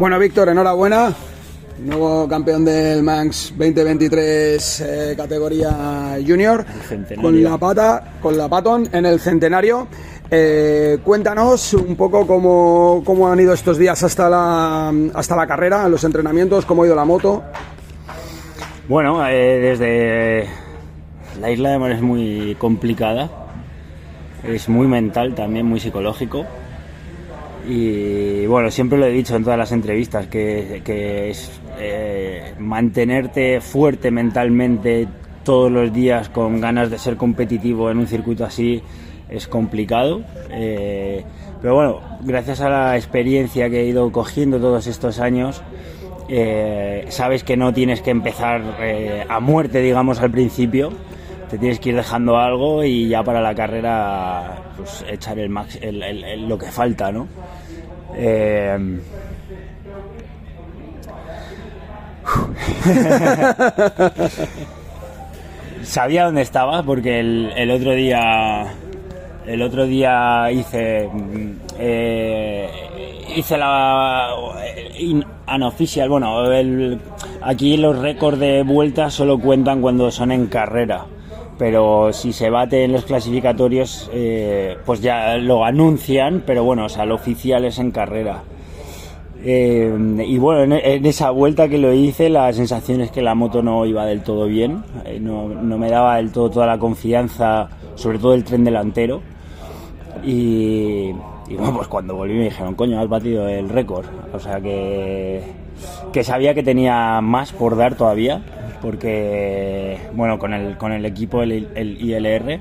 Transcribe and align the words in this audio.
Bueno, 0.00 0.18
Víctor, 0.18 0.48
enhorabuena. 0.48 1.12
Nuevo 1.80 2.26
campeón 2.26 2.64
del 2.64 3.02
Manx 3.02 3.52
2023 3.54 4.80
eh, 4.80 5.14
categoría 5.14 6.16
junior 6.26 6.64
con 7.20 7.44
la 7.44 7.58
pata, 7.58 8.14
con 8.22 8.38
la 8.38 8.48
Patton 8.48 8.88
en 8.94 9.04
el 9.04 9.20
centenario. 9.20 9.88
Eh, 10.30 11.00
cuéntanos 11.04 11.74
un 11.74 11.96
poco 11.96 12.26
cómo, 12.26 13.02
cómo, 13.04 13.30
han 13.30 13.40
ido 13.40 13.52
estos 13.52 13.76
días 13.76 14.02
hasta 14.02 14.30
la, 14.30 14.90
hasta 15.12 15.36
la 15.36 15.46
carrera, 15.46 15.86
los 15.86 16.02
entrenamientos, 16.02 16.64
cómo 16.64 16.82
ha 16.82 16.86
ido 16.86 16.96
la 16.96 17.04
moto. 17.04 17.42
Bueno, 18.88 19.28
eh, 19.28 19.60
desde 19.60 20.48
la 21.42 21.50
isla 21.50 21.72
de 21.72 21.78
Mar 21.78 21.92
es 21.92 22.00
muy 22.00 22.56
complicada, 22.58 23.28
es 24.44 24.66
muy 24.66 24.86
mental 24.86 25.34
también, 25.34 25.66
muy 25.66 25.78
psicológico. 25.78 26.46
Y 27.70 28.46
bueno, 28.46 28.68
siempre 28.68 28.98
lo 28.98 29.06
he 29.06 29.12
dicho 29.12 29.36
en 29.36 29.44
todas 29.44 29.56
las 29.56 29.70
entrevistas, 29.70 30.26
que, 30.26 31.30
es 31.30 31.60
eh, 31.78 32.52
mantenerte 32.58 33.60
fuerte 33.60 34.10
mentalmente 34.10 35.06
todos 35.44 35.70
los 35.70 35.92
días 35.92 36.28
con 36.30 36.60
ganas 36.60 36.90
de 36.90 36.98
ser 36.98 37.16
competitivo 37.16 37.88
en 37.88 37.98
un 37.98 38.08
circuito 38.08 38.44
así 38.44 38.82
es 39.28 39.46
complicado. 39.46 40.22
Eh, 40.50 41.22
pero 41.62 41.76
bueno, 41.76 42.00
gracias 42.22 42.60
a 42.60 42.68
la 42.68 42.96
experiencia 42.96 43.70
que 43.70 43.82
he 43.82 43.86
ido 43.86 44.10
cogiendo 44.10 44.58
todos 44.58 44.88
estos 44.88 45.20
años, 45.20 45.62
eh, 46.28 47.06
sabes 47.10 47.44
que 47.44 47.56
no 47.56 47.72
tienes 47.72 48.02
que 48.02 48.10
empezar 48.10 48.62
a 49.28 49.38
muerte, 49.38 49.80
digamos, 49.80 50.18
al 50.18 50.32
principio. 50.32 50.90
Te 51.48 51.56
tienes 51.56 51.78
que 51.78 51.90
ir 51.90 51.94
dejando 51.94 52.36
algo 52.36 52.82
y 52.82 53.08
ya 53.08 53.22
para 53.22 53.40
la 53.40 53.54
carrera 53.54 54.72
pues, 54.76 55.04
echar 55.08 55.38
el, 55.38 55.50
max, 55.50 55.78
lo 56.36 56.58
que 56.58 56.66
falta, 56.66 57.12
¿no? 57.12 57.28
Eh, 58.14 59.00
sabía 65.82 66.24
dónde 66.24 66.42
estaba 66.42 66.82
porque 66.82 67.20
el, 67.20 67.70
otro 67.70 67.92
día 67.92 68.66
el 69.46 69.62
otro 69.62 69.86
día 69.86 70.50
hice 70.52 71.08
eh, 71.78 72.68
hice 73.36 73.56
la 73.56 74.28
unofficial 75.52 76.08
bueno 76.08 76.36
aquí 77.42 77.76
los 77.76 77.98
récords 77.98 78.38
de 78.38 78.62
vueltas 78.62 79.14
solo 79.14 79.38
cuentan 79.38 79.80
cuando 79.80 80.10
son 80.10 80.32
en 80.32 80.46
carrera 80.46 81.06
pero 81.60 82.10
si 82.14 82.32
se 82.32 82.48
bate 82.48 82.84
en 82.84 82.92
los 82.92 83.04
clasificatorios, 83.04 84.08
eh, 84.14 84.78
pues 84.86 85.02
ya 85.02 85.36
lo 85.36 85.62
anuncian, 85.62 86.42
pero 86.46 86.64
bueno, 86.64 86.86
o 86.86 86.88
sea, 86.88 87.04
lo 87.04 87.16
oficial 87.16 87.66
es 87.66 87.78
en 87.78 87.90
carrera. 87.90 88.44
Eh, 89.44 90.24
y 90.26 90.38
bueno, 90.38 90.74
en, 90.74 91.04
esa 91.04 91.28
vuelta 91.28 91.68
que 91.68 91.76
lo 91.76 91.92
hice, 91.92 92.30
la 92.30 92.50
sensación 92.54 93.02
es 93.02 93.10
que 93.10 93.20
la 93.20 93.34
moto 93.34 93.62
no 93.62 93.84
iba 93.84 94.06
del 94.06 94.22
todo 94.22 94.46
bien, 94.46 94.82
eh, 95.04 95.20
no, 95.20 95.48
me 95.48 95.90
daba 95.90 96.16
del 96.16 96.32
todo 96.32 96.48
toda 96.48 96.66
la 96.66 96.78
confianza, 96.78 97.68
sobre 97.94 98.18
todo 98.18 98.32
el 98.32 98.42
tren 98.42 98.64
delantero. 98.64 99.20
Y, 100.24 101.12
bueno, 101.58 101.74
pues 101.76 101.88
cuando 101.88 102.16
volví 102.16 102.38
me 102.38 102.44
dijeron, 102.44 102.74
coño, 102.74 102.98
has 102.98 103.08
batido 103.10 103.46
el 103.46 103.68
récord. 103.68 104.06
O 104.32 104.38
sea 104.40 104.62
que, 104.62 105.42
que 106.10 106.24
sabía 106.24 106.54
que 106.54 106.62
tenía 106.62 107.20
más 107.20 107.52
por 107.52 107.76
dar 107.76 107.96
todavía 107.96 108.40
porque 108.80 109.98
bueno, 110.14 110.38
con 110.38 110.54
el, 110.54 110.76
con 110.76 110.92
el 110.92 111.04
equipo, 111.04 111.42
el, 111.42 111.98
ILR, 112.00 112.60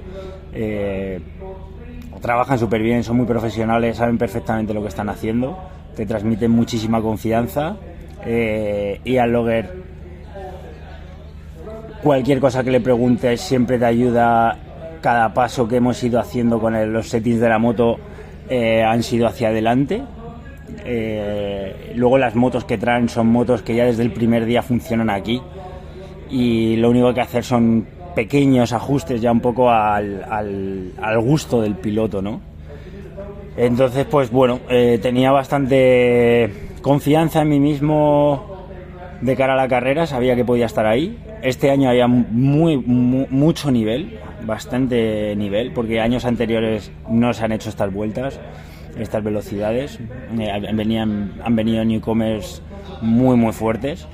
eh, 0.53 1.19
trabajan 2.21 2.59
súper 2.59 2.81
bien, 2.81 3.03
son 3.03 3.17
muy 3.17 3.25
profesionales, 3.25 3.97
saben 3.97 4.17
perfectamente 4.17 4.73
lo 4.73 4.81
que 4.81 4.89
están 4.89 5.09
haciendo, 5.09 5.57
te 5.95 6.05
transmiten 6.05 6.51
muchísima 6.51 7.01
confianza 7.01 7.77
eh, 8.25 8.99
y 9.05 9.17
al 9.17 9.31
logger 9.31 9.73
cualquier 12.03 12.39
cosa 12.39 12.63
que 12.63 12.71
le 12.71 12.81
preguntes 12.81 13.41
siempre 13.41 13.77
te 13.77 13.85
ayuda 13.85 14.57
cada 15.01 15.33
paso 15.33 15.67
que 15.67 15.77
hemos 15.77 16.01
ido 16.03 16.19
haciendo 16.19 16.59
con 16.59 16.93
los 16.93 17.07
settings 17.07 17.39
de 17.39 17.49
la 17.49 17.57
moto 17.57 17.97
eh, 18.49 18.83
han 18.83 19.03
sido 19.03 19.27
hacia 19.27 19.49
adelante. 19.49 20.01
Luego 21.95 22.17
las 22.17 22.35
motos 22.35 22.63
que 22.65 22.77
traen 22.77 23.09
son 23.09 23.27
motos 23.27 23.61
que 23.61 23.75
ya 23.75 23.85
desde 23.85 24.03
el 24.03 24.11
primer 24.11 24.45
día 24.45 24.61
funcionan 24.61 25.09
aquí 25.09 25.41
y 26.29 26.75
lo 26.75 26.89
único 26.89 27.13
que 27.13 27.21
hacer 27.21 27.43
son 27.43 27.85
pequeños 28.15 28.73
ajustes 28.73 29.21
ya 29.21 29.31
un 29.31 29.39
poco 29.39 29.69
al, 29.69 30.25
al, 30.29 31.19
gusto 31.21 31.61
del 31.61 31.75
piloto, 31.75 32.21
¿no? 32.21 32.41
Entonces, 33.57 34.05
pues 34.05 34.31
bueno, 34.31 34.59
eh, 34.69 34.99
tenía 35.01 35.31
bastante 35.31 36.51
confianza 36.81 37.41
en 37.41 37.49
mí 37.49 37.59
mismo 37.59 38.67
de 39.21 39.35
cara 39.35 39.53
a 39.53 39.57
la 39.57 39.67
carrera, 39.67 40.05
sabía 40.05 40.35
que 40.35 40.45
podía 40.45 40.65
estar 40.65 40.85
ahí. 40.85 41.17
Este 41.41 41.71
año 41.71 41.89
había 41.89 42.07
muy, 42.07 42.77
mucho 42.77 43.71
nivel, 43.71 44.19
bastante 44.45 45.35
nivel, 45.35 45.71
porque 45.71 45.99
años 45.99 46.25
anteriores 46.25 46.91
no 47.09 47.33
se 47.33 47.43
han 47.43 47.51
hecho 47.51 47.69
estas 47.69 47.93
vueltas, 47.93 48.39
estas 48.97 49.23
velocidades. 49.23 49.99
Eh, 50.37 50.73
venían, 50.73 51.33
han 51.43 51.55
venido 51.55 51.83
newcomers 51.83 52.61
muy, 53.01 53.35
muy 53.35 53.51
fuertes 53.51 54.07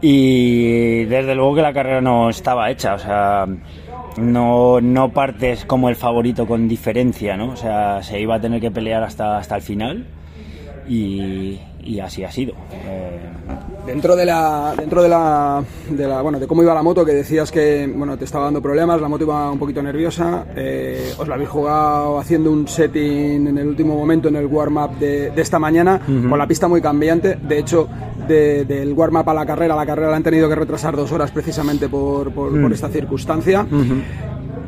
y 0.00 1.04
desde 1.04 1.34
luego 1.34 1.56
que 1.56 1.62
la 1.62 1.72
carrera 1.72 2.00
no 2.00 2.30
estaba 2.30 2.70
hecha, 2.70 2.94
o 2.94 2.98
sea, 2.98 3.46
no, 4.16 4.80
no 4.80 5.12
partes 5.12 5.64
como 5.64 5.88
el 5.88 5.96
favorito 5.96 6.46
con 6.46 6.68
diferencia, 6.68 7.36
¿no? 7.36 7.50
O 7.50 7.56
sea, 7.56 8.02
se 8.02 8.20
iba 8.20 8.36
a 8.36 8.40
tener 8.40 8.60
que 8.60 8.70
pelear 8.70 9.02
hasta, 9.02 9.38
hasta 9.38 9.56
el 9.56 9.62
final 9.62 10.06
y, 10.88 11.58
y 11.82 12.00
así 12.00 12.24
ha 12.24 12.30
sido. 12.30 12.54
Eh, 12.72 13.18
dentro 13.86 14.14
de 14.16 14.26
la 14.26 14.74
dentro 14.76 15.02
de 15.02 15.08
la, 15.08 15.62
de 15.90 16.06
la, 16.06 16.20
bueno 16.20 16.38
de 16.38 16.46
cómo 16.46 16.62
iba 16.62 16.74
la 16.74 16.82
moto 16.82 17.04
que 17.04 17.12
decías 17.12 17.50
que 17.50 17.90
bueno 17.94 18.18
te 18.18 18.26
estaba 18.26 18.44
dando 18.44 18.60
problemas 18.60 19.00
la 19.00 19.08
moto 19.08 19.24
iba 19.24 19.50
un 19.50 19.58
poquito 19.58 19.82
nerviosa 19.82 20.44
eh, 20.54 21.14
os 21.16 21.26
la 21.26 21.36
habéis 21.36 21.48
jugado 21.48 22.18
haciendo 22.18 22.50
un 22.50 22.68
setting 22.68 23.46
en 23.46 23.56
el 23.56 23.66
último 23.66 23.96
momento 23.96 24.28
en 24.28 24.36
el 24.36 24.46
warm 24.46 24.76
up 24.76 24.98
de, 24.98 25.30
de 25.30 25.42
esta 25.42 25.58
mañana 25.58 26.00
con 26.06 26.38
la 26.38 26.46
pista 26.46 26.68
muy 26.68 26.82
cambiante. 26.82 27.36
De 27.36 27.58
hecho 27.58 27.88
del 28.28 28.92
warm 28.92 29.16
up 29.16 29.30
a 29.30 29.34
la 29.34 29.46
carrera 29.46 29.74
la 29.74 29.86
carrera 29.86 30.10
la 30.10 30.16
han 30.16 30.22
tenido 30.22 30.48
que 30.50 30.54
retrasar 30.54 30.94
dos 30.94 31.10
horas 31.12 31.30
precisamente 31.30 31.88
por, 31.88 32.30
por, 32.30 32.60
por 32.60 32.72
esta 32.72 32.88
circunstancia 32.88 33.66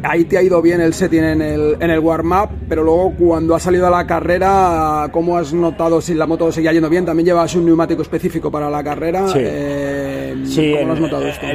ahí 0.03 0.25
te 0.25 0.39
ha 0.39 0.43
ido 0.43 0.61
bien 0.63 0.81
el 0.81 0.95
setting 0.95 1.25
en 1.25 1.43
el, 1.43 1.77
en 1.81 1.91
el 1.91 1.99
warm-up, 2.01 2.51
pero 2.69 2.83
luego 2.83 3.15
cuando 3.19 3.55
has 3.55 3.63
salido 3.63 3.87
a 3.87 3.91
la 3.91 4.07
carrera, 4.07 5.09
¿cómo 5.13 5.37
has 5.37 5.53
notado 5.53 6.01
si 6.01 6.15
la 6.15 6.27
moto 6.27 6.51
seguía 6.53 6.73
yendo 6.73 6.89
bien? 6.89 7.05
¿También 7.05 7.27
llevas 7.27 7.55
un 7.55 7.67
neumático 7.67 8.03
específico 8.03 8.51
para 8.51 8.71
la 8.71 8.83
carrera? 8.83 9.29
Sí, 9.29 9.39
eh, 9.41 10.79
¿cómo 10.81 10.93
has 10.95 11.01
notado 11.01 11.27
esto? 11.27 11.47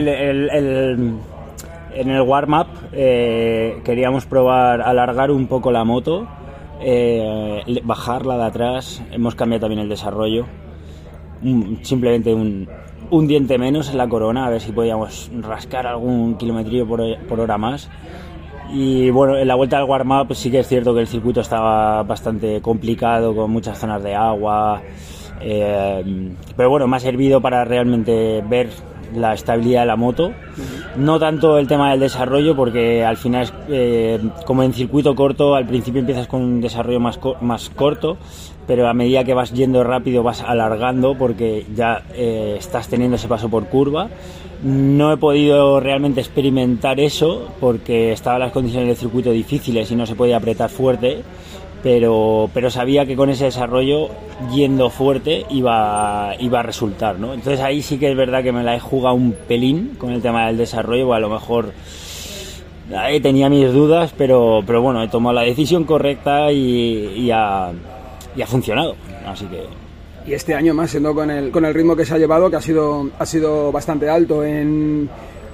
en 1.97 2.09
el 2.09 2.21
warm-up 2.23 2.67
eh, 2.91 3.79
queríamos 3.85 4.25
probar 4.25 4.81
alargar 4.81 5.31
un 5.31 5.47
poco 5.47 5.71
la 5.71 5.85
moto, 5.85 6.27
eh, 6.81 7.61
bajarla 7.83 8.37
de 8.37 8.43
atrás, 8.43 9.01
hemos 9.11 9.33
cambiado 9.35 9.61
también 9.61 9.79
el 9.79 9.87
desarrollo, 9.87 10.45
simplemente 11.83 12.33
un, 12.33 12.67
un 13.11 13.27
diente 13.27 13.57
menos 13.57 13.89
en 13.89 13.97
la 13.97 14.09
corona, 14.09 14.45
a 14.45 14.49
ver 14.49 14.59
si 14.59 14.73
podíamos 14.73 15.31
rascar 15.39 15.87
algún 15.87 16.35
kilometrillo 16.37 16.85
por, 16.85 17.01
por 17.27 17.39
hora 17.39 17.57
más 17.57 17.89
y 18.71 19.09
bueno, 19.09 19.37
en 19.37 19.47
la 19.47 19.55
vuelta 19.55 19.77
al 19.77 19.85
warm-up 19.85 20.33
sí 20.35 20.51
que 20.51 20.59
es 20.59 20.67
cierto 20.67 20.93
que 20.93 21.01
el 21.01 21.07
circuito 21.07 21.41
estaba 21.41 22.03
bastante 22.03 22.61
complicado, 22.61 23.35
con 23.35 23.51
muchas 23.51 23.77
zonas 23.77 24.03
de 24.03 24.15
agua. 24.15 24.81
Eh, 25.41 26.33
pero 26.55 26.69
bueno, 26.69 26.87
me 26.87 26.97
ha 26.97 26.99
servido 26.99 27.41
para 27.41 27.65
realmente 27.65 28.43
ver 28.47 28.69
la 29.15 29.33
estabilidad 29.33 29.81
de 29.81 29.87
la 29.87 29.95
moto. 29.95 30.33
No 30.97 31.19
tanto 31.19 31.57
el 31.57 31.67
tema 31.67 31.91
del 31.91 31.99
desarrollo, 31.99 32.55
porque 32.55 33.03
al 33.03 33.17
final, 33.17 33.51
eh, 33.69 34.19
como 34.45 34.63
en 34.63 34.73
circuito 34.73 35.15
corto, 35.15 35.55
al 35.55 35.65
principio 35.65 35.99
empiezas 35.99 36.27
con 36.27 36.41
un 36.41 36.61
desarrollo 36.61 36.99
más, 36.99 37.19
más 37.41 37.69
corto, 37.69 38.17
pero 38.67 38.87
a 38.87 38.93
medida 38.93 39.23
que 39.23 39.33
vas 39.33 39.53
yendo 39.53 39.83
rápido 39.83 40.23
vas 40.23 40.41
alargando 40.41 41.15
porque 41.17 41.65
ya 41.75 42.03
eh, 42.13 42.55
estás 42.57 42.87
teniendo 42.87 43.15
ese 43.15 43.27
paso 43.27 43.49
por 43.49 43.67
curva. 43.67 44.09
No 44.63 45.11
he 45.11 45.17
podido 45.17 45.79
realmente 45.79 46.21
experimentar 46.21 46.99
eso 46.99 47.49
porque 47.59 48.11
estaban 48.11 48.39
las 48.39 48.51
condiciones 48.51 48.87
del 48.87 48.97
circuito 48.97 49.31
difíciles 49.31 49.91
y 49.91 49.95
no 49.95 50.05
se 50.05 50.15
podía 50.15 50.37
apretar 50.37 50.69
fuerte, 50.69 51.23
pero, 51.83 52.49
pero 52.53 52.69
sabía 52.69 53.05
que 53.05 53.15
con 53.15 53.29
ese 53.29 53.45
desarrollo, 53.45 54.09
yendo 54.53 54.89
fuerte, 54.89 55.45
iba, 55.49 56.33
iba 56.39 56.59
a 56.59 56.63
resultar, 56.63 57.19
¿no? 57.19 57.33
Entonces 57.33 57.61
ahí 57.61 57.81
sí 57.81 57.97
que 57.97 58.11
es 58.11 58.17
verdad 58.17 58.43
que 58.43 58.51
me 58.51 58.63
la 58.63 58.75
he 58.75 58.79
jugado 58.79 59.15
un 59.15 59.33
pelín 59.33 59.95
con 59.97 60.11
el 60.11 60.21
tema 60.21 60.47
del 60.47 60.57
desarrollo, 60.57 61.09
o 61.09 61.13
a 61.13 61.19
lo 61.19 61.29
mejor 61.29 61.73
ahí 62.95 63.19
tenía 63.19 63.49
mis 63.49 63.71
dudas, 63.71 64.13
pero, 64.17 64.61
pero 64.65 64.81
bueno, 64.81 65.03
he 65.03 65.07
tomado 65.07 65.33
la 65.33 65.41
decisión 65.41 65.83
correcta 65.83 66.51
y, 66.51 67.29
ha, 67.31 67.71
y 68.35 68.41
ha 68.41 68.47
funcionado, 68.47 68.95
así 69.25 69.45
que 69.45 69.63
y 70.27 70.33
este 70.33 70.55
año 70.55 70.73
más 70.73 70.89
siendo 70.89 71.13
con 71.13 71.29
el, 71.29 71.51
con 71.51 71.65
el 71.65 71.73
ritmo 71.75 71.95
que 71.95 72.03
se 72.03 72.15
ha 72.15 72.17
llevado 72.17 72.49
que 72.49 72.55
ha 72.55 72.61
sido 72.61 73.11
ha 73.19 73.25
sido 73.27 73.71
bastante 73.71 74.09
alto 74.09 74.43
en, 74.43 75.07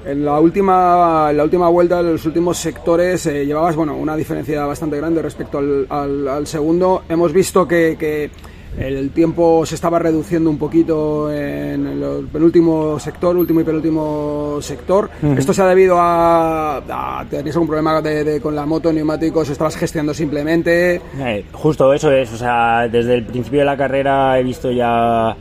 en 0.05 0.25
la 0.25 0.39
última 0.39 1.27
en 1.29 1.37
la 1.37 1.43
última 1.43 1.69
vuelta 1.69 1.99
en 1.99 2.13
los 2.13 2.25
últimos 2.25 2.57
sectores 2.57 3.25
eh, 3.25 3.45
llevabas 3.45 3.75
bueno 3.75 3.95
una 3.95 4.15
diferencia 4.15 4.65
bastante 4.65 4.97
grande 4.97 5.21
respecto 5.21 5.59
al, 5.59 5.85
al, 5.89 6.27
al 6.27 6.47
segundo 6.47 7.03
hemos 7.09 7.31
visto 7.33 7.67
que, 7.67 7.95
que 7.99 8.31
el 8.79 9.09
tiempo 9.09 9.65
se 9.65 9.75
estaba 9.75 9.99
reduciendo 9.99 10.49
un 10.49 10.57
poquito 10.57 11.29
en 11.29 11.85
el 11.87 12.25
penúltimo 12.31 12.97
sector, 12.99 13.35
último 13.35 13.59
y 13.59 13.63
penúltimo 13.65 14.59
sector. 14.61 15.09
Uh 15.21 15.27
-huh. 15.27 15.37
Esto 15.37 15.53
se 15.53 15.61
ha 15.61 15.67
debido 15.67 15.97
a, 15.99 16.77
a 16.77 17.25
tenías 17.29 17.53
algún 17.57 17.67
problema 17.67 18.01
de, 18.01 18.23
de, 18.23 18.39
con 18.39 18.55
la 18.55 18.65
moto, 18.65 18.93
neumáticos, 18.93 19.49
estabas 19.49 19.75
gestionando 19.75 20.13
simplemente. 20.13 21.01
Eh, 21.19 21.43
justo 21.51 21.93
eso 21.93 22.09
es, 22.13 22.31
o 22.31 22.37
sea, 22.37 22.87
desde 22.87 23.15
el 23.15 23.25
principio 23.25 23.59
de 23.59 23.65
la 23.65 23.75
carrera 23.75 24.39
he 24.39 24.43
visto 24.43 24.71
ya, 24.71 25.35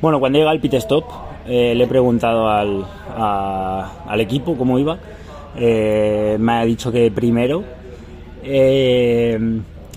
bueno, 0.00 0.18
cuando 0.18 0.38
llega 0.38 0.50
el 0.50 0.60
pit 0.60 0.72
stop 0.72 1.04
eh, 1.52 1.74
le 1.74 1.82
he 1.82 1.86
preguntado 1.88 2.48
al, 2.48 2.84
a, 3.16 4.04
al 4.06 4.20
equipo 4.20 4.56
cómo 4.56 4.78
iba, 4.78 4.98
eh, 5.56 6.36
me 6.38 6.52
ha 6.52 6.64
dicho 6.64 6.92
que 6.92 7.10
primero. 7.10 7.64
Eh, 8.44 9.36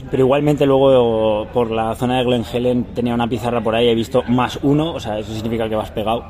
pero 0.09 0.23
igualmente 0.23 0.65
luego 0.65 1.47
por 1.53 1.69
la 1.69 1.93
zona 1.93 2.17
de 2.17 2.23
Glen 2.23 2.43
Helen 2.51 2.85
tenía 2.95 3.13
una 3.13 3.27
pizarra 3.27 3.61
por 3.61 3.75
ahí, 3.75 3.87
he 3.87 3.95
visto 3.95 4.23
más 4.27 4.59
uno, 4.63 4.93
o 4.93 4.99
sea, 4.99 5.19
eso 5.19 5.31
significa 5.31 5.69
que 5.69 5.75
vas 5.75 5.91
pegado. 5.91 6.25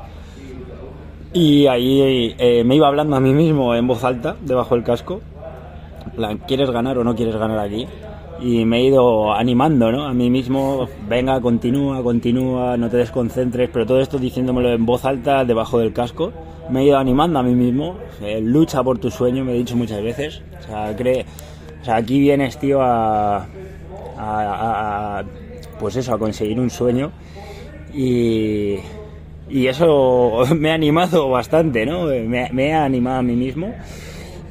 Y 1.32 1.66
ahí 1.66 2.36
me 2.64 2.76
iba 2.76 2.86
hablando 2.86 3.16
a 3.16 3.20
mí 3.20 3.32
mismo 3.32 3.74
en 3.74 3.86
voz 3.86 4.04
alta, 4.04 4.36
debajo 4.42 4.74
del 4.74 4.84
casco, 4.84 5.22
plan, 6.14 6.38
¿quieres 6.46 6.70
ganar 6.70 6.98
o 6.98 7.04
no 7.04 7.16
quieres 7.16 7.36
ganar 7.36 7.58
aquí? 7.58 7.86
Y 8.44 8.66
me 8.66 8.80
he 8.80 8.82
ido 8.88 9.32
animando, 9.32 9.90
¿no? 9.90 10.04
A 10.04 10.12
mí 10.12 10.28
mismo, 10.28 10.86
venga, 11.08 11.40
continúa, 11.40 12.02
continúa, 12.02 12.76
no 12.76 12.90
te 12.90 12.98
desconcentres, 12.98 13.70
pero 13.72 13.86
todo 13.86 14.00
esto 14.02 14.18
diciéndomelo 14.18 14.70
en 14.70 14.84
voz 14.84 15.06
alta, 15.06 15.46
debajo 15.46 15.78
del 15.78 15.94
casco. 15.94 16.30
Me 16.68 16.82
he 16.82 16.84
ido 16.84 16.98
animando 16.98 17.38
a 17.38 17.42
mí 17.42 17.54
mismo, 17.54 17.96
eh, 18.20 18.42
lucha 18.42 18.82
por 18.82 18.98
tu 18.98 19.10
sueño, 19.10 19.46
me 19.46 19.52
he 19.52 19.56
dicho 19.56 19.76
muchas 19.76 20.02
veces. 20.02 20.42
O 20.60 21.84
sea, 21.84 21.96
aquí 21.96 22.20
vienes, 22.20 22.58
tío, 22.58 22.80
a, 22.82 23.46
pues 25.80 25.96
eso, 25.96 26.12
a 26.12 26.18
conseguir 26.18 26.60
un 26.60 26.68
sueño 26.68 27.12
y, 27.94 28.76
y, 29.48 29.66
eso 29.66 30.44
me 30.54 30.70
ha 30.70 30.74
animado 30.74 31.30
bastante, 31.30 31.86
¿no? 31.86 32.04
Me, 32.04 32.50
me, 32.52 32.68
he 32.68 32.74
animado 32.74 33.20
a 33.20 33.22
mí 33.22 33.36
mismo 33.36 33.74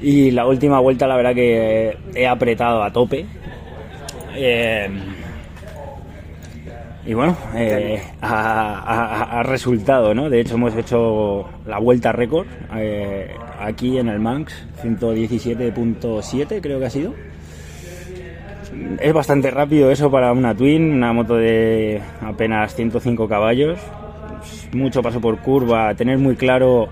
y 0.01 0.31
la 0.31 0.47
última 0.47 0.79
vuelta 0.79 1.07
la 1.07 1.15
verdad 1.15 1.35
que 1.35 1.95
he 2.15 2.27
apretado 2.27 2.81
a 2.81 2.91
tope. 2.91 3.27
Eh, 4.35 4.89
y 7.05 7.13
bueno, 7.13 7.35
eh, 7.53 8.01
ha, 8.21 9.43
resultado, 9.43 10.13
¿no? 10.13 10.29
De 10.29 10.39
hecho 10.39 10.55
hemos 10.55 10.75
hecho 10.75 11.49
la 11.65 11.77
vuelta 11.77 12.13
récord 12.13 12.47
eh, 12.75 13.35
aquí 13.59 13.97
en 13.97 14.07
el 14.07 14.19
Manx, 14.19 14.53
117.7 14.81 16.61
creo 16.61 16.79
que 16.79 16.85
ha 16.85 16.89
sido. 16.89 17.13
Es 18.99 19.13
bastante 19.13 19.51
rápido 19.51 19.91
eso 19.91 20.09
para 20.09 20.31
una 20.31 20.55
Twin, 20.55 20.93
una 20.93 21.11
moto 21.11 21.35
de 21.35 22.01
apenas 22.21 22.73
105 22.73 23.27
caballos, 23.27 23.79
mucho 24.71 25.01
paso 25.01 25.19
por 25.19 25.39
curva, 25.39 25.93
tener 25.95 26.17
muy 26.17 26.35
claro 26.35 26.87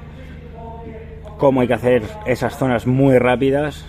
cómo 1.37 1.61
hay 1.61 1.67
que 1.67 1.73
hacer 1.73 2.03
esas 2.25 2.57
zonas 2.57 2.85
muy 2.85 3.17
rápidas 3.17 3.85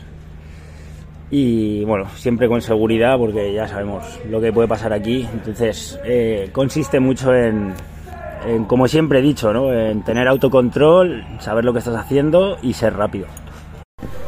y 1.35 1.83
bueno, 1.87 2.11
siempre 2.15 2.47
con 2.47 2.61
seguridad 2.61 3.17
porque 3.17 3.55
ya 3.55 3.67
sabemos 3.67 4.05
lo 4.29 4.39
que 4.39 4.53
puede 4.53 4.69
pasar 4.69 4.93
aquí, 4.93 5.27
entonces 5.33 5.99
eh, 6.05 6.51
consiste 6.53 7.01
mucho 7.01 7.35
en, 7.35 7.73
como 8.67 8.87
siempre 8.87 9.21
he 9.21 9.23
dicho, 9.23 9.51
¿no? 9.51 9.73
en 9.73 10.03
tener 10.05 10.29
autocontrol, 10.29 11.25
saber 11.39 11.65
lo 11.65 11.73
que 11.73 11.79
estás 11.79 11.97
haciendo 11.97 12.59
y 12.61 12.75
ser 12.75 12.95
rápido. 12.95 13.29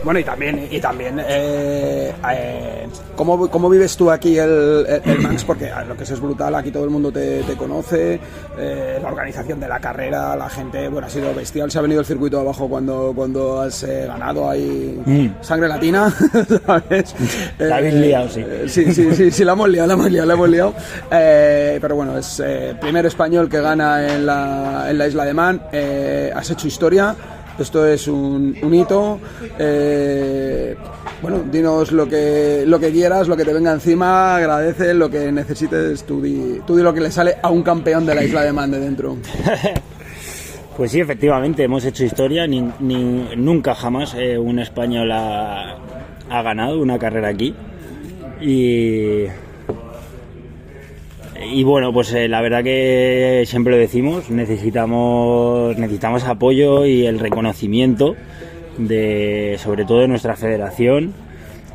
Bueno, 0.04 0.20
y 0.20 0.24
también, 0.24 0.68
y 0.70 0.80
también 0.80 1.18
eh, 1.18 2.12
eh, 2.30 2.86
¿cómo, 3.16 3.48
¿cómo, 3.48 3.70
vives 3.70 3.96
tú 3.96 4.10
aquí 4.10 4.36
el, 4.38 4.84
el, 4.86 5.00
el, 5.02 5.18
Max? 5.20 5.44
Porque 5.44 5.70
lo 5.88 5.96
que 5.96 6.02
es, 6.02 6.10
es 6.10 6.20
brutal, 6.20 6.54
aquí 6.54 6.70
todo 6.70 6.84
el 6.84 6.90
mundo 6.90 7.10
te, 7.10 7.42
te 7.42 7.56
conoce, 7.56 8.20
eh, 8.58 8.98
la 9.00 9.08
organización 9.08 9.58
de 9.60 9.66
la 9.66 9.80
carrera, 9.80 10.36
la 10.36 10.50
gente, 10.50 10.88
bueno, 10.88 11.06
ha 11.06 11.10
sido 11.10 11.34
bestial, 11.34 11.70
se 11.70 11.78
ha 11.78 11.82
venido 11.82 12.00
el 12.00 12.06
circuito 12.06 12.38
abajo 12.38 12.68
cuando, 12.68 13.14
cuando 13.16 13.62
has 13.62 13.82
eh, 13.84 14.04
ganado 14.06 14.50
ahí 14.50 15.00
mm. 15.06 15.42
sangre 15.42 15.68
latina, 15.68 16.14
¿sabes? 16.66 17.14
La 17.58 17.76
habéis 17.76 17.94
liado, 17.94 18.28
sí. 18.28 18.44
sí. 18.66 18.92
Sí, 18.92 19.14
sí, 19.14 19.30
sí, 19.30 19.44
la 19.44 19.52
hemos 19.52 19.70
liado, 19.70 19.88
la 19.88 19.94
hemos 19.94 20.10
liado, 20.10 20.26
la 20.26 20.34
hemos 20.34 20.48
liado. 20.50 20.74
pero 21.08 21.96
bueno, 21.96 22.18
es 22.18 22.42
primer 22.78 23.06
español 23.06 23.48
que 23.48 23.60
gana 23.60 24.06
en 24.14 24.26
la, 24.26 24.90
en 24.90 24.98
la 24.98 25.06
isla 25.06 25.24
de 25.24 25.32
Man, 25.32 25.62
has 26.34 26.50
hecho 26.50 26.68
historia 26.68 27.16
esto 27.58 27.86
es 27.86 28.08
un, 28.08 28.56
hito. 28.72 29.20
Eh, 29.58 30.76
bueno, 31.22 31.42
dinos 31.50 31.92
lo 31.92 32.08
que, 32.08 32.64
lo 32.66 32.78
que 32.78 32.90
quieras, 32.90 33.28
lo 33.28 33.36
que 33.36 33.44
te 33.44 33.52
venga 33.52 33.72
encima, 33.72 34.36
agradece 34.36 34.94
lo 34.94 35.10
que 35.10 35.30
necesites, 35.32 36.04
tú 36.04 36.20
di, 36.20 36.60
tú 36.66 36.76
di 36.76 36.82
lo 36.82 36.92
que 36.92 37.00
le 37.00 37.10
sale 37.10 37.36
a 37.42 37.50
un 37.50 37.62
campeón 37.62 38.04
de 38.06 38.14
la 38.14 38.24
isla 38.24 38.42
de 38.42 38.52
Man 38.52 38.70
de 38.70 38.80
dentro. 38.80 39.16
Pues 40.76 40.90
sí, 40.90 40.98
efectivamente, 40.98 41.62
hemos 41.62 41.84
hecho 41.84 42.04
historia. 42.04 42.48
Ni, 42.48 42.60
nunca 43.36 43.76
jamás 43.76 44.14
eh, 44.14 44.36
un 44.36 44.58
español 44.58 45.12
ha, 45.12 45.76
ganado 46.28 46.80
una 46.80 46.98
carrera 46.98 47.28
aquí. 47.28 47.54
Y, 48.40 49.26
y 51.42 51.64
bueno, 51.64 51.92
pues 51.92 52.12
eh, 52.12 52.28
la 52.28 52.40
verdad 52.40 52.62
que 52.62 53.44
siempre 53.46 53.72
lo 53.72 53.78
decimos, 53.78 54.30
necesitamos, 54.30 55.76
necesitamos 55.76 56.24
apoyo 56.24 56.86
y 56.86 57.06
el 57.06 57.18
reconocimiento 57.18 58.14
de, 58.78 59.56
sobre 59.58 59.84
todo 59.84 60.00
de 60.00 60.08
nuestra 60.08 60.36
federación, 60.36 61.12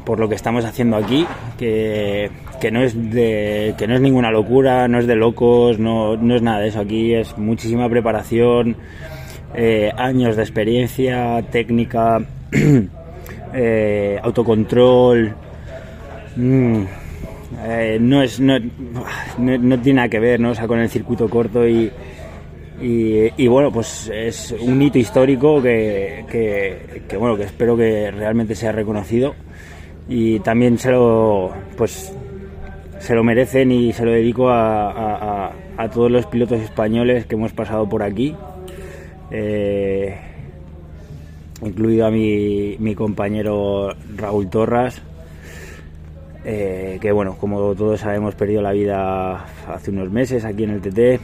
por 0.06 0.20
lo 0.20 0.30
que 0.30 0.36
estamos 0.36 0.66
haciendo 0.66 0.98
aquí, 0.98 1.26
que, 1.58 2.32
que, 2.62 2.72
no, 2.72 2.82
es 2.82 3.12
de, 3.12 3.76
que 3.78 3.88
no 3.88 3.96
es 3.96 4.02
ninguna 4.02 4.32
locura, 4.32 4.88
no 4.88 5.00
es 5.00 5.08
de 5.08 5.16
locos, 5.16 5.78
no, 5.78 6.16
no 6.16 6.36
es 6.36 6.42
nada 6.42 6.60
de 6.60 6.70
eso. 6.70 6.80
Aquí 6.80 7.14
es 7.14 7.38
muchísima 7.38 7.90
preparación, 7.90 8.78
eh, 9.54 9.92
años 9.98 10.36
de 10.36 10.44
experiencia, 10.44 11.44
técnica, 11.52 12.22
eh, 13.54 14.20
autocontrol. 14.24 15.36
Mmm, 16.38 16.84
eh, 17.58 17.98
no 18.00 18.22
es 18.22 18.40
no, 18.40 18.60
no, 18.60 19.58
no, 19.58 19.80
tiene 19.80 19.98
nada 19.98 20.10
que 20.10 20.20
ver 20.20 20.40
¿no? 20.40 20.54
sea, 20.54 20.68
con 20.68 20.80
el 20.80 20.90
circuito 20.90 21.28
corto 21.28 21.68
y, 21.68 21.92
y, 22.82 23.48
bueno 23.48 23.72
pues 23.72 24.10
es 24.14 24.56
un 24.60 24.82
hito 24.82 25.00
histórico 25.00 25.62
que, 25.62 26.26
que, 27.08 27.18
bueno 27.18 27.36
que 27.36 27.44
espero 27.44 27.76
que 27.76 28.12
realmente 28.12 28.56
sea 28.56 28.72
reconocido 28.72 29.34
y 30.08 30.40
también 30.40 30.78
se 30.78 30.92
lo 30.92 31.52
pues 31.76 32.14
se 33.00 33.16
lo 33.16 33.24
merecen 33.24 33.72
y 33.72 33.94
se 33.94 34.06
lo 34.06 34.12
dedico 34.12 34.50
a, 34.50 34.92
a, 34.92 35.52
a 35.78 35.90
todos 35.90 36.12
los 36.12 36.26
pilotos 36.28 36.62
españoles 36.62 37.26
que 37.26 37.36
hemos 37.36 37.52
pasado 37.54 37.90
por 37.90 38.04
aquí 38.04 38.36
eh, 39.32 40.16
incluido 41.64 42.06
a 42.06 42.12
mi, 42.12 42.76
mi 42.80 42.96
compañero 42.96 43.96
Raúl 44.16 44.50
Torras 44.50 45.02
eh, 46.46 46.98
que 47.02 47.12
bueno, 47.12 47.36
como 47.38 47.76
todos 47.76 48.00
sabemos, 48.00 48.36
perdió 48.36 48.62
la 48.62 48.72
vida 48.72 49.46
hace 49.68 49.92
unos 49.92 50.10
meses 50.10 50.46
aquí 50.46 50.64
en 50.64 50.72
el 50.72 50.82
TT. 50.82 51.22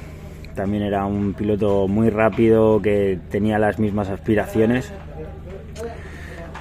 También 0.56 0.84
era 0.84 1.06
un 1.06 1.34
piloto 1.34 1.88
muy 1.88 2.10
rápido 2.10 2.82
que 2.82 3.20
tenía 3.30 3.60
las 3.60 3.80
mismas 3.80 4.10
aspiraciones. 4.10 4.92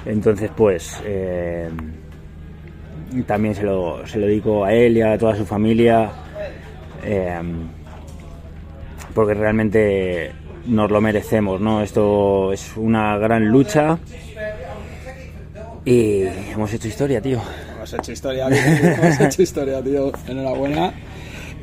Entonces, 0.07 0.51
pues, 0.55 1.01
eh, 1.05 1.69
también 3.27 3.55
se 3.55 3.63
lo, 3.63 4.07
se 4.07 4.19
lo 4.19 4.27
dedico 4.27 4.65
a 4.65 4.73
él 4.73 4.99
y 4.99 5.03
a 5.03 5.17
toda 5.17 5.35
su 5.37 5.47
familia, 5.47 6.11
eh, 7.05 7.41
porque 9.15 9.35
realmente 9.35 10.33
nos 10.67 10.91
lo 10.91 11.01
merecemos, 11.01 11.61
¿no? 11.61 11.83
Esto 11.83 12.53
es 12.53 12.77
una 12.77 13.17
gran 13.19 13.49
lucha 13.49 13.99
y 15.85 16.23
hemos 16.53 16.73
hecho 16.73 16.89
historia, 16.89 17.21
tío 17.21 17.41
hemos 17.85 17.93
hecho 17.93 18.13
historia, 18.13 18.49
hemos 18.49 19.21
hecho 19.21 19.43
historia, 19.43 19.83
tío. 19.83 20.11
Enhorabuena. 20.27 20.95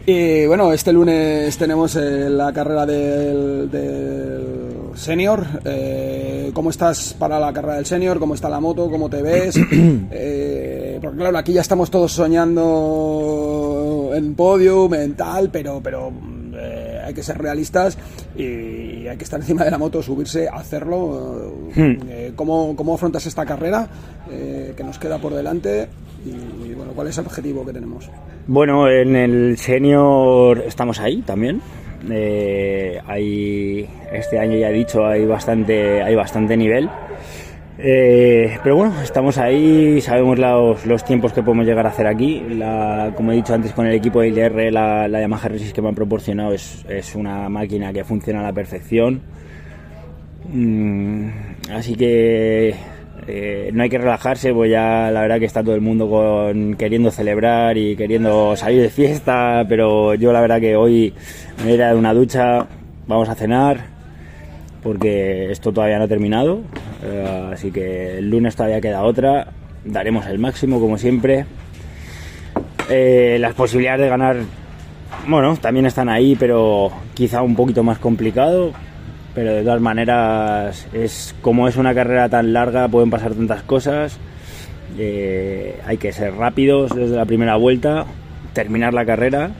Y 0.05 0.45
bueno, 0.45 0.71
este 0.71 0.93
lunes 0.93 1.57
tenemos 1.57 1.95
eh, 1.95 2.29
la 2.29 2.53
carrera 2.53 2.85
del, 2.85 3.71
del 3.71 4.95
senior. 4.95 5.43
Eh, 5.65 6.51
¿Cómo 6.53 6.69
estás 6.69 7.15
para 7.17 7.39
la 7.39 7.51
carrera 7.53 7.75
del 7.75 7.87
senior? 7.87 8.19
¿Cómo 8.19 8.35
está 8.35 8.49
la 8.49 8.59
moto? 8.59 8.89
¿Cómo 8.89 9.09
te 9.09 9.21
ves? 9.21 9.59
Eh, 10.13 10.99
porque 11.01 11.17
claro, 11.17 11.37
aquí 11.37 11.53
ya 11.53 11.61
estamos 11.61 11.89
todos 11.89 12.11
soñando 12.11 14.11
en 14.13 14.35
podio, 14.35 14.89
mental, 14.89 15.49
pero, 15.51 15.79
pero 15.81 16.11
eh, 16.53 17.01
hay 17.03 17.13
que 17.13 17.23
ser 17.23 17.37
realistas 17.37 17.97
y 18.35 19.07
hay 19.07 19.17
que 19.17 19.23
estar 19.23 19.39
encima 19.39 19.63
de 19.63 19.71
la 19.71 19.77
moto, 19.77 20.03
subirse, 20.03 20.47
hacerlo. 20.47 21.53
Hmm. 21.73 21.95
Eh, 22.09 22.33
¿cómo, 22.35 22.75
¿Cómo 22.75 22.95
afrontas 22.95 23.25
esta 23.25 23.45
carrera 23.45 23.87
que 24.29 24.83
nos 24.83 24.99
queda 24.99 25.17
por 25.17 25.33
delante? 25.33 25.87
Y, 26.25 26.73
bueno, 26.73 26.91
¿cuál 26.93 27.07
es 27.07 27.17
el 27.17 27.25
objetivo 27.25 27.65
que 27.65 27.73
tenemos? 27.73 28.09
Bueno, 28.47 28.89
en 28.89 29.15
el 29.15 29.57
senior 29.57 30.63
estamos 30.65 30.99
ahí 30.99 31.21
también. 31.21 31.61
Eh, 32.09 32.99
hay, 33.05 33.87
este 34.11 34.39
año 34.39 34.57
ya 34.57 34.69
he 34.69 34.73
dicho, 34.73 35.05
hay 35.05 35.25
bastante, 35.25 36.01
hay 36.01 36.15
bastante 36.15 36.57
nivel. 36.57 36.89
Eh, 37.83 38.59
pero 38.61 38.75
bueno, 38.75 39.01
estamos 39.01 39.39
ahí, 39.39 39.99
sabemos 40.01 40.37
los, 40.37 40.85
los, 40.85 41.03
tiempos 41.03 41.33
que 41.33 41.41
podemos 41.41 41.65
llegar 41.65 41.85
a 41.87 41.89
hacer 41.89 42.05
aquí. 42.05 42.41
La, 42.49 43.11
como 43.15 43.31
he 43.31 43.35
dicho 43.35 43.53
antes, 43.53 43.73
con 43.73 43.87
el 43.87 43.93
equipo 43.95 44.21
de 44.21 44.29
IDR, 44.29 44.71
la, 44.71 45.07
la 45.07 45.21
Yamaha 45.21 45.47
Resist 45.47 45.73
que 45.73 45.81
me 45.81 45.89
han 45.89 45.95
proporcionado 45.95 46.53
es, 46.53 46.85
es, 46.87 47.15
una 47.15 47.49
máquina 47.49 47.91
que 47.91 48.03
funciona 48.03 48.41
a 48.41 48.43
la 48.43 48.53
perfección. 48.53 49.21
Mm, 50.53 51.29
así 51.71 51.95
que 51.95 52.75
eh, 53.33 53.69
no 53.71 53.83
hay 53.83 53.89
que 53.89 53.97
relajarse, 53.97 54.53
pues 54.53 54.69
ya 54.69 55.09
la 55.09 55.21
verdad 55.21 55.39
que 55.39 55.45
está 55.45 55.63
todo 55.63 55.73
el 55.73 55.79
mundo 55.79 56.09
con, 56.09 56.75
queriendo 56.75 57.11
celebrar 57.11 57.77
y 57.77 57.95
queriendo 57.95 58.57
salir 58.57 58.81
de 58.81 58.89
fiesta, 58.89 59.65
pero 59.69 60.15
yo 60.15 60.33
la 60.33 60.41
verdad 60.41 60.59
que 60.59 60.75
hoy 60.75 61.13
me 61.63 61.73
iré 61.73 61.85
de 61.85 61.95
una 61.95 62.13
ducha, 62.13 62.67
vamos 63.07 63.29
a 63.29 63.35
cenar, 63.35 63.85
porque 64.83 65.50
esto 65.50 65.71
todavía 65.71 65.97
no 65.97 66.03
ha 66.03 66.07
terminado, 66.09 66.59
eh, 67.05 67.50
así 67.53 67.71
que 67.71 68.17
el 68.17 68.29
lunes 68.29 68.57
todavía 68.57 68.81
queda 68.81 69.03
otra, 69.03 69.47
daremos 69.85 70.25
el 70.25 70.38
máximo 70.38 70.81
como 70.81 70.97
siempre. 70.97 71.45
Eh, 72.89 73.38
las 73.39 73.53
posibilidades 73.53 74.01
de 74.01 74.09
ganar, 74.09 74.35
bueno, 75.25 75.55
también 75.55 75.85
están 75.85 76.09
ahí, 76.09 76.35
pero 76.38 76.91
quizá 77.13 77.43
un 77.43 77.55
poquito 77.55 77.81
más 77.81 77.97
complicado, 77.97 78.73
pero 79.33 79.53
de 79.53 79.63
todas 79.63 79.81
maneras 79.81 80.88
es 80.93 81.35
como 81.41 81.67
es 81.67 81.77
una 81.77 81.93
carrera 81.93 82.29
tan 82.29 82.53
larga 82.53 82.88
pueden 82.88 83.09
pasar 83.09 83.33
tantas 83.33 83.63
cosas 83.63 84.17
eh, 84.97 85.79
hay 85.85 85.97
que 85.97 86.11
ser 86.11 86.35
rápidos 86.35 86.93
desde 86.93 87.15
la 87.15 87.25
primera 87.25 87.55
vuelta 87.55 88.05
terminar 88.53 88.93
la 88.93 89.05
carrera 89.05 89.51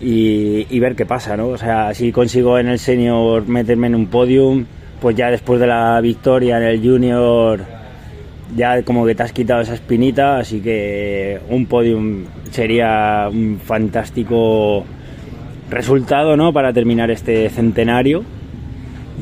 y, 0.00 0.66
y, 0.68 0.80
ver 0.80 0.94
qué 0.94 1.06
pasa 1.06 1.36
no 1.36 1.48
o 1.48 1.58
sea 1.58 1.94
si 1.94 2.12
consigo 2.12 2.58
en 2.58 2.68
el 2.68 2.78
senior 2.78 3.46
meterme 3.46 3.86
en 3.88 3.94
un 3.94 4.06
podium 4.06 4.66
pues 5.00 5.16
ya 5.16 5.30
después 5.30 5.60
de 5.60 5.66
la 5.66 6.00
victoria 6.00 6.58
en 6.58 6.64
el 6.64 6.80
junior 6.80 7.60
ya 8.54 8.82
como 8.82 9.04
que 9.04 9.14
te 9.14 9.22
has 9.22 9.32
quitado 9.32 9.60
esa 9.60 9.74
espinita 9.74 10.38
así 10.38 10.60
que 10.60 11.40
un 11.50 11.66
podium 11.66 12.24
sería 12.50 13.28
un 13.30 13.58
fantástico 13.58 14.84
resultado 15.70 16.36
no 16.36 16.52
para 16.52 16.72
terminar 16.72 17.10
este 17.10 17.48
centenario 17.50 18.24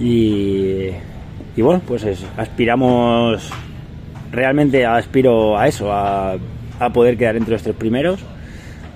y, 0.00 0.90
y 1.56 1.62
bueno, 1.62 1.80
pues 1.86 2.04
es, 2.04 2.24
aspiramos, 2.36 3.50
realmente 4.32 4.84
aspiro 4.84 5.58
a 5.58 5.68
eso, 5.68 5.92
a, 5.92 6.36
a, 6.78 6.90
poder 6.92 7.16
quedar 7.16 7.36
entre 7.36 7.52
los 7.52 7.62
tres 7.62 7.76
primeros. 7.76 8.20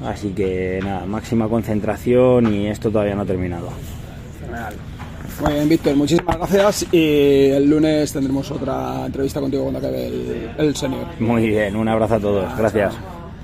Así 0.04 0.30
que 0.30 0.80
nada, 0.82 1.06
máxima 1.06 1.48
concentración 1.48 2.52
y 2.54 2.68
esto 2.68 2.90
todavía 2.90 3.14
no 3.14 3.22
ha 3.22 3.26
terminado. 3.26 3.70
Muy 5.40 5.52
bien, 5.52 5.68
Víctor, 5.68 5.96
muchísimas 5.96 6.36
gracias 6.36 6.86
y 6.92 7.50
el 7.50 7.68
lunes 7.68 8.12
tendremos 8.12 8.50
otra 8.50 9.06
entrevista 9.06 9.40
contigo 9.40 9.64
cuando 9.64 9.78
acabe 9.78 10.06
el, 10.06 10.50
el 10.58 10.76
senior. 10.76 11.06
Muy 11.20 11.48
bien, 11.48 11.76
un 11.76 11.88
abrazo 11.88 12.14
a 12.14 12.20
todos, 12.20 12.58
gracias. 12.58 12.94